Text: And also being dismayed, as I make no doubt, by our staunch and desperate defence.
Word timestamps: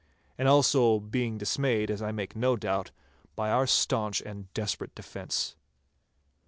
And 0.35 0.47
also 0.47 0.99
being 0.99 1.37
dismayed, 1.37 1.91
as 1.91 2.01
I 2.01 2.11
make 2.11 2.35
no 2.35 2.55
doubt, 2.55 2.89
by 3.35 3.51
our 3.51 3.67
staunch 3.67 4.19
and 4.21 4.51
desperate 4.55 4.95
defence. 4.95 5.55